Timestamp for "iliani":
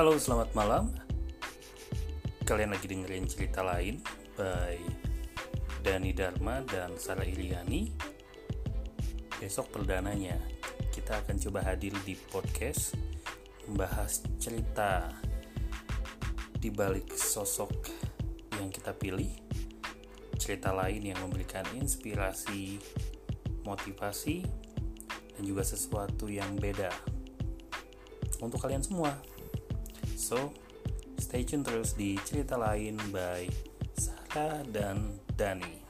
7.28-7.92